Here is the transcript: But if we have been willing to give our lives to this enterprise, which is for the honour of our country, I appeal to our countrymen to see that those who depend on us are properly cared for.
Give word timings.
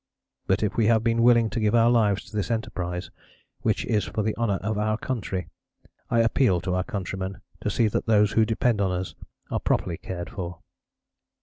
But 0.47 0.63
if 0.63 0.77
we 0.77 0.87
have 0.87 1.03
been 1.03 1.21
willing 1.21 1.51
to 1.51 1.59
give 1.59 1.75
our 1.75 1.91
lives 1.91 2.25
to 2.25 2.35
this 2.35 2.49
enterprise, 2.49 3.11
which 3.61 3.85
is 3.85 4.03
for 4.03 4.23
the 4.23 4.35
honour 4.35 4.57
of 4.63 4.75
our 4.79 4.97
country, 4.97 5.47
I 6.09 6.21
appeal 6.21 6.59
to 6.61 6.73
our 6.73 6.83
countrymen 6.83 7.37
to 7.59 7.69
see 7.69 7.87
that 7.87 8.07
those 8.07 8.31
who 8.31 8.43
depend 8.43 8.81
on 8.81 8.89
us 8.91 9.13
are 9.51 9.59
properly 9.59 9.97
cared 9.99 10.31
for. 10.31 10.57